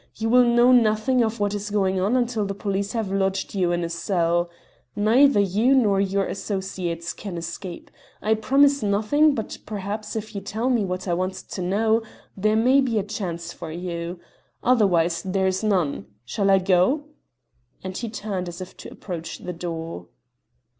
[0.15, 3.71] You will know nothing of what is going on until the police have lodged you
[3.71, 4.49] in a cell.
[4.95, 7.91] Neither you nor your associates can escape.
[8.19, 12.01] I promise nothing, but perhaps if you tell me what I want to know
[12.35, 14.19] there may be a chance for you.
[14.63, 16.07] Otherwise there is none.
[16.25, 17.03] Shall I go?"
[17.83, 20.07] And he turned as if to approach the door.